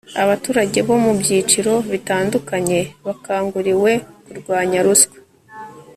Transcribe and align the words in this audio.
abaturage 0.23 0.79
bo 0.87 0.95
mu 1.03 1.11
byiciro 1.19 1.73
bitandukanye 1.91 2.79
bakanguriwe 3.05 3.91
kurwanya 4.25 4.79
ruswa 4.85 5.17